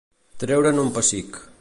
Treure'n 0.45 0.83
un 0.87 0.91
pessic. 0.97 1.43